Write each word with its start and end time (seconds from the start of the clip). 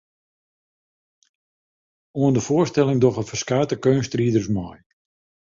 Oan 2.21 2.33
de 2.33 2.43
foarstelling 2.49 2.97
dogge 3.01 3.23
ferskate 3.29 3.75
keunstriders 3.85 4.47
mei. 4.57 4.77